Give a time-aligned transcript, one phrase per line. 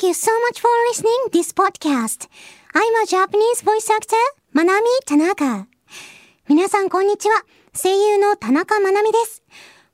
[0.00, 2.26] Thank you so much for listening this podcast.
[2.72, 4.16] I'm a Japanese voice actor,
[4.54, 5.66] Manami Tanaka.
[6.48, 7.44] 皆さんこんにちは。
[7.74, 9.42] 声優の田中まなみです。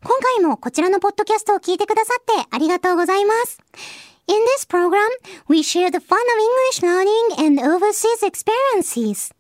[0.05, 3.59] 今回もこちらのポッドキャストを聞いてくださってありがとうございます。
[4.29, 5.01] In this program,
[5.49, 9.35] we share the fun of English learning and overseas experiences.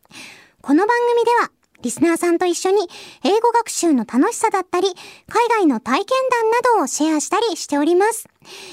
[0.62, 1.53] この番組では
[1.83, 2.89] リスナーさんと一緒に
[3.23, 4.89] 英語学習の楽しさだったり、
[5.29, 8.27] 海外の体験談などをシェアしたりしております。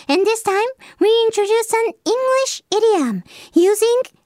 [0.08, 0.56] And this time,
[1.00, 3.74] we introduce an English idiom using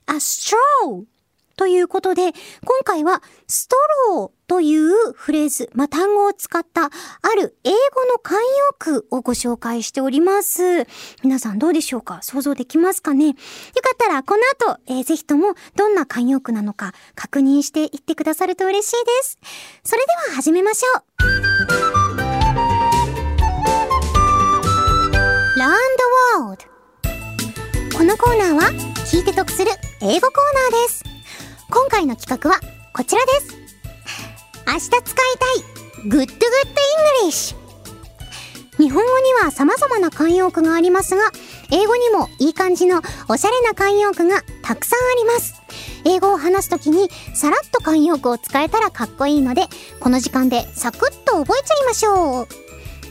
[0.08, 1.06] a straw
[1.56, 2.34] ということで、今
[2.84, 3.76] 回はスト
[4.12, 6.90] ローというフレーズ、まあ、単語を使ったあ
[7.36, 8.40] る英語の慣用
[8.78, 10.86] 句をご紹介しております。
[11.24, 12.20] 皆さんどうでしょうか？
[12.22, 13.30] 想像できますかね？
[13.30, 13.40] よか
[13.96, 14.44] ったらこの
[14.76, 19.40] 後、えー、ぜひともどんな慣用句なのか確認していってくださると嬉しいです。
[19.84, 21.00] それでは始めましょ
[21.44, 21.47] う。
[25.68, 26.04] Learn the
[26.40, 26.64] World
[27.98, 28.72] このコーナーは
[29.12, 31.04] 聞いて得する英語コーナーです。
[31.70, 32.62] 今回の企画は
[32.94, 33.58] こちらです。
[34.66, 35.12] 明日使いた
[36.06, 36.48] い Good Good
[37.22, 37.58] English
[38.78, 41.32] 日本語には様々な慣用句がありますが、
[41.74, 45.54] 英語にもいい感じのおしゃれな慣用句がたくさんあります。
[46.06, 49.64] 英語を話すときにさらっと慣用句を使えたらかっこいいので、
[50.00, 52.67] この時間でサクッと覚えちゃいましょう。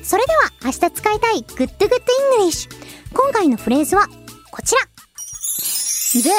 [0.07, 1.91] それでは明日使いたい Good Good
[2.39, 2.69] English
[3.13, 4.07] 今回のフレーズは
[4.53, 4.81] こちら
[6.13, 6.31] The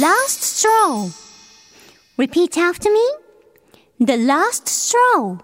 [0.00, 1.22] last straw
[2.18, 3.00] Repeat after me.
[3.98, 5.38] The last straw.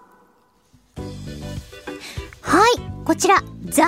[2.41, 3.81] はい、こちら、The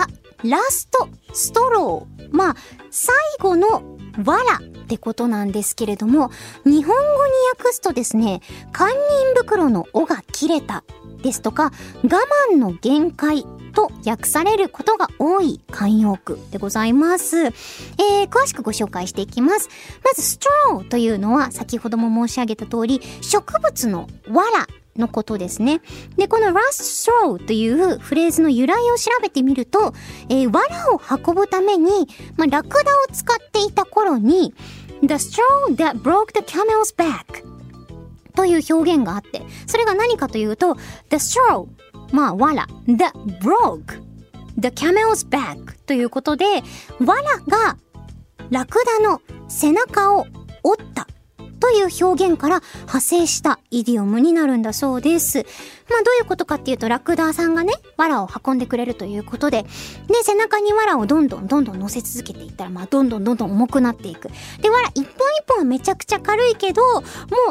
[0.43, 0.89] last
[1.31, 2.05] straw。
[2.31, 2.55] まあ、
[2.89, 3.83] 最後の
[4.17, 6.31] 藁ってことなんですけれども、
[6.65, 8.41] 日本語に訳すとですね、
[8.73, 8.93] 堪忍
[9.35, 10.83] 袋の尾が切れた
[11.21, 11.71] ですとか、
[12.03, 12.17] 我
[12.51, 17.37] 慢の限界と訳されることが多い慣用句でございます。
[17.37, 19.69] えー、詳しくご紹介していきます。
[20.03, 24.67] まず、straw というのは先ほども申し上げた通り、植物の藁
[24.97, 25.81] のことですね。
[26.17, 29.93] で、この last straw というフレーズの由来を調べてみると、
[30.29, 34.53] えー、藁を運ぶために、まあ、ラクダを使っていた頃に、
[35.01, 37.43] the straw that broke the camel's back
[38.35, 40.75] という表現があって、それが何かというと、
[41.09, 41.67] the straw
[42.11, 42.93] まあ、わら、the
[43.41, 44.11] broke
[44.57, 46.45] the camel's back ということで、
[47.05, 47.77] わらが
[48.49, 50.25] ラクダの背中を
[50.63, 51.07] 折った
[51.59, 55.45] という表現から派生したイディオムになるんだそうです。
[55.89, 59.63] まあどういうことかっていうと、ラクダさんがね、藁を運んでくれるということで、
[60.07, 64.29] で、背中に藁をどんどんどんどん乗せ続けていったら、まあどんどんどんどん重くなっていく。
[64.61, 67.03] で、藁一本一本はめちゃくちゃ軽いけど、もう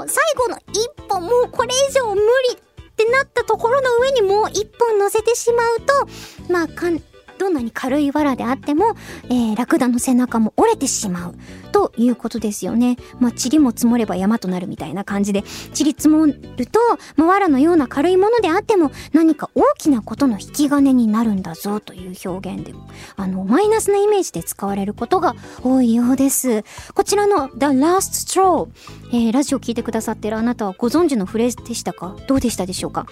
[0.08, 2.58] 最後の一本、もうこれ以上無理
[3.00, 7.00] ってなったところの上にもう一本乗せてしまうと、まあかん、
[7.40, 11.34] どんなに軽い藁であっても、えー、ラクダの背中も折れてしまう。
[11.72, 12.98] ということですよね。
[13.18, 16.34] まあ、塵も積もれば山となるみたいな感じで、塵積もる
[16.66, 16.78] と、
[17.16, 22.74] まあ、藁のような軽いものであっても、何か大きなことの引き金になるんだぞという表現で、
[23.16, 26.62] あの、マイナスなイメージで使われることが多いようです。
[26.94, 28.68] こちらの The Last Straw、
[29.12, 32.16] えー、ラジオ聞いてくださってるあなたはご存知のフレーズでしたか？
[32.26, 33.06] どうでしたでしょうか？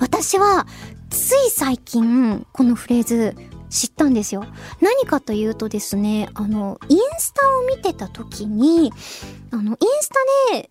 [0.00, 0.66] 私は
[1.14, 3.36] つい最近このフレーズ
[3.70, 4.44] 知ったんですよ。
[4.80, 8.92] 何かというとですね、あの、インスタを見てた時に、
[9.50, 10.10] あの、インス
[10.50, 10.70] タで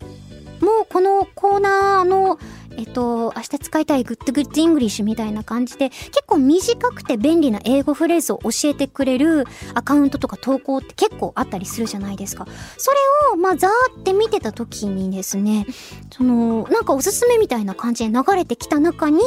[0.63, 2.39] もうこのコーナーの
[2.75, 12.47] えっと、明日使いたい Good Good English みたいな感じで、結構短くて便利な英語フレーズを教えてくれるアカウントとか投稿って結構あったりするじゃないですか。
[12.77, 12.97] それ
[13.33, 15.67] を、まあ、ざーって見てた時にですね、
[16.11, 19.21] その、なんかおすすめみたいな感じで流れてきた中に、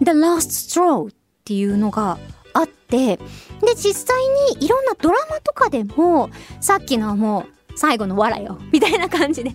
[0.00, 1.14] The Last Straw っ
[1.44, 2.18] ていうのが
[2.52, 3.20] あって、で、
[3.76, 4.22] 実際
[4.58, 6.28] にいろんなドラマとかでも、
[6.60, 9.54] さっきのはもう、最後の笑いよ、みたいな感じで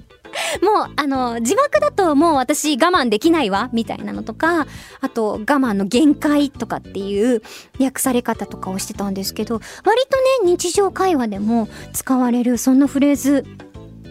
[0.62, 4.68] もう、あの、字幕だともう私我慢できないわ、みたいなのとか、
[5.02, 7.42] あと我慢の限界とかっていう
[7.80, 10.02] 訳され方とかをしてたんですけど、割
[10.42, 13.46] とね、日常会話でも使われる、そんなフレーズ、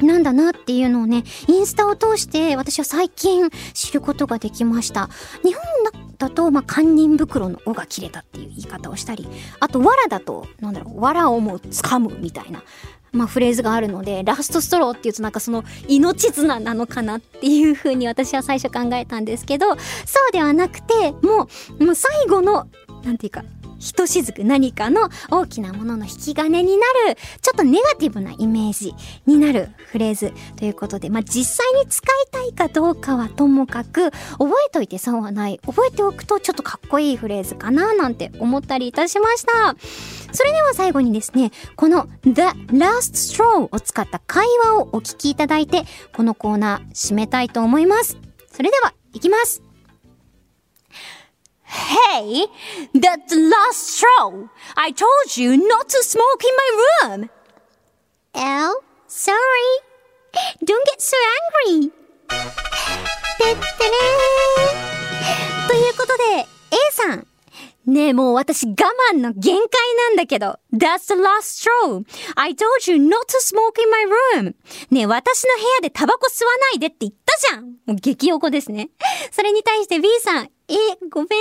[0.02, 5.08] なんだなっていうのをね、インスタを通して私は最近知ることができました。
[5.42, 5.62] 日本
[6.25, 9.29] だと、まあ、堪忍袋の尾が切れたっていう言い方をしたり、
[9.61, 12.62] あと、藁だと、なんだろう、藁をもう掴むみたいな。
[13.12, 19.76] まあ、フレーズがあるので、ラストストローっていうとなんかその命綱なのかなっていうふうに私は最初考えたんですけど、そ
[20.29, 21.47] うではなくて、も
[21.79, 22.67] う、もう最後の、
[23.05, 23.44] なんていうか、
[23.84, 28.94] ひとしずく何かの大きなものの引き金になる、ちょっとネガティブなイメージ
[29.26, 35.60] になるフレーズということで、まあ、実際に使いたいかどうかはともかく、覚えといて損はない。
[35.66, 39.76] 覚えておくとちょっとかっこいいフレーズかななんて思ったりいたしました。
[40.32, 42.30] それでは最後にですね、この The
[42.72, 45.84] Last Straw を使った会話をお聞きいただいて、
[46.14, 48.16] このコーナー締めたいと思います。
[48.50, 49.63] それでは、いきます。
[51.75, 52.47] Hey,
[52.94, 54.47] that's the last straw.
[54.76, 56.71] I told you not to smoke in my
[57.03, 57.31] room.
[58.37, 59.71] Oh, sorry.
[60.65, 61.17] Don't get so
[61.67, 61.91] angry.
[62.29, 67.26] てってれーということで、A さん。
[67.87, 68.75] ねえ、もう私我
[69.12, 69.69] 慢の限界
[70.09, 70.59] なんだけど。
[70.73, 72.05] That's the last straw.
[72.35, 74.05] I told you not to smoke in my
[74.43, 74.55] room.
[74.91, 77.65] ねえ、私の部屋でタバコ吸わないでって言ったじゃん。
[77.65, 78.88] もう激おこですね。
[79.32, 81.35] それに対して B さん、え、ごめんね。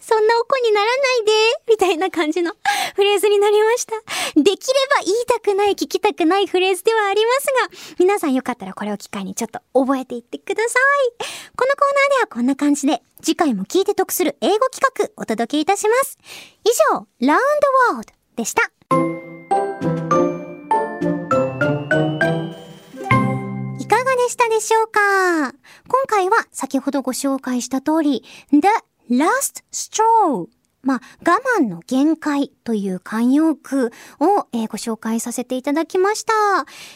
[0.00, 0.92] そんなおこにならな
[1.22, 1.32] いで。
[1.68, 2.52] みたいな感じの
[2.96, 3.96] フレーズになりました。
[4.36, 11.12] できれば言いたくない、聞きたくないフレーズではありますが、皆さんよかったらこれを機会にちょっと覚えていってください。
[11.56, 16.18] このコーナーではこんな感じで、次回も聞いて得する英語企画お届けいたします。
[16.64, 17.40] 以上、ラウン
[17.88, 18.81] ドワールドでした。
[24.32, 25.50] したでしょうか？
[25.50, 25.52] 今
[26.06, 28.60] 回は先ほどご紹介した通り、The
[29.10, 30.46] Last Straw
[30.82, 36.32] まあ、我慢の限界という慣用句を、えー、ご紹介させていただきました。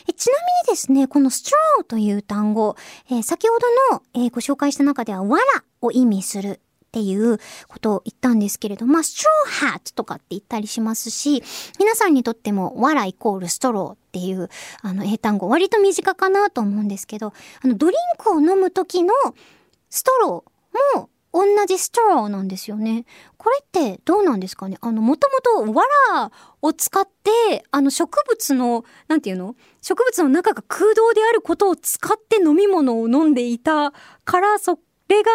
[0.09, 0.33] えちな
[0.67, 1.53] みにですね、この straw
[1.87, 2.75] という単語、
[3.11, 5.44] えー、先ほどの、えー、ご紹介した中では、わら
[5.83, 6.59] を意味するっ
[6.91, 7.38] ていう
[7.69, 9.27] ことを言ったんですけれど、まあ、straw
[9.75, 11.44] hat とかって言ったりしますし、
[11.79, 14.48] 皆さんにとっても、わらイコールストローっていう、
[14.80, 19.12] あの、英単語、割と身近かなと思うんですけど、あの、ドリンクを飲む時の
[19.90, 23.04] ストローも、同じストローなんですよね。
[23.36, 24.78] これってどうなんですかね？
[24.80, 25.84] あの、もともとわ
[26.14, 26.32] ら
[26.62, 29.54] を使って、あの植物の、なんていうの？
[29.82, 33.92] 植物の中が空洞であることを使って飲み物を飲んでいた
[34.24, 34.78] から、そ
[35.08, 35.30] れが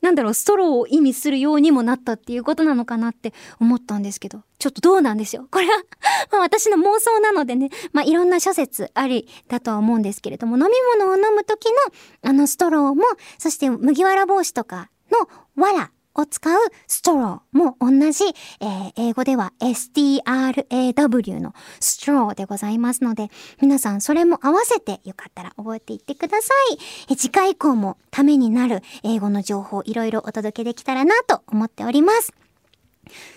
[0.00, 5.46] なんだろう、ストローを意味するようにもなったっていうことなのかなって思ったんですけど、ちょっとどうなんですよ。
[5.50, 5.72] これは
[6.32, 13.04] まあ私の妄想なのでね、まあいろんな諸説ありだとは思うんですけれども、飲み物を飲む時のあのストローも、
[13.38, 15.28] そして麦わら帽子とかの
[15.62, 18.24] わらを使うストローも同じ、
[18.60, 23.28] えー、英語では STRAW のストローでございますので、
[23.60, 26.78] 皆さんそれも合わせてよかったら覚えていってください。
[27.10, 32.32] え次回以降もためになる英語の情報いろいろお届けできたらなと思っております。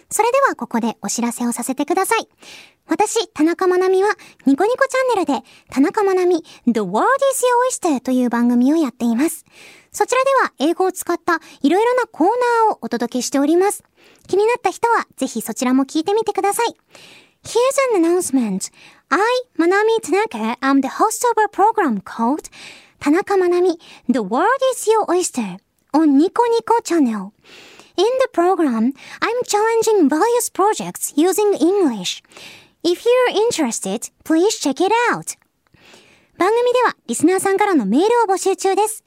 [0.10, 2.28] それではここでお知らせをさせてください。
[2.86, 4.10] 私、田中まなみは、
[4.46, 9.46] ニコニコチャンネルで、田中まなみ The World is Your Oyster という番組をやっています。
[9.94, 12.28] そちらでは英語を使ったいろいろなコー
[12.68, 13.84] ナーをお届けしております。
[14.28, 16.76] 気になった人はぜひそちらも聞いてみてください。
[17.44, 18.72] Here's an announcement.
[19.10, 19.20] I,
[19.60, 22.50] Manami Tanaka, am the host of a program called
[23.00, 23.78] 田中まなみ
[24.10, 25.58] The World is Your Oyster
[25.94, 27.32] on Nico Nico channel.
[27.96, 32.24] In the program, I'm challenging various projects using English.
[32.84, 35.38] If you're interested, please check it out.
[36.38, 39.04] 番組ではリスナーさんからのメールを募集中です。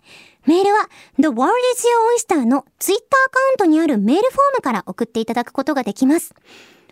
[0.46, 0.88] メールは
[1.18, 6.34] The World is Your Oyster の Twitter アカウントにあるメールフォームから送っていただくことができます。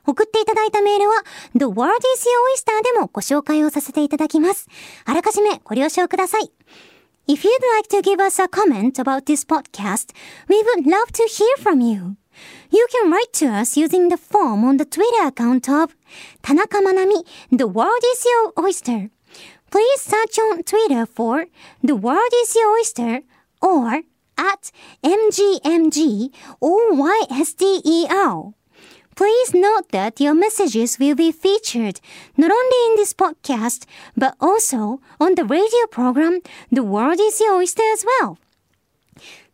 [0.06, 1.22] 送っていただいたメールは
[1.54, 4.68] The World is Your Oyster でもご紹介をさせていただきます。
[5.04, 6.50] あらかじめご了承ください。
[7.26, 10.12] If you'd like to give us a comment about this podcast,
[10.48, 12.16] we would love to hear from you.
[12.70, 15.94] You can write to us using the form on the Twitter account of
[16.42, 18.26] 田中まなみ The World is
[18.58, 19.10] Your Oyster.
[19.70, 21.46] Please search on Twitter for
[21.82, 23.22] The World is Your Oyster
[23.63, 24.03] or
[24.37, 24.71] at
[25.03, 28.53] MGMG OYSTER.
[29.15, 31.99] Please note that your messages will be featured
[32.37, 33.85] not only in this podcast,
[34.15, 36.39] but also on the radio program
[36.71, 38.37] The World is Your Oyster as well.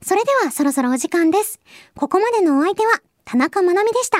[0.03, 1.60] それではそろそろお時間です。
[1.95, 4.19] ここまでのお相手は田中まなみでした。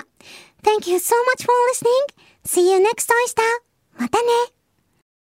[0.64, 1.92] Thank you so much for listening.
[2.44, 3.44] See you next oyster.
[4.00, 4.26] またね。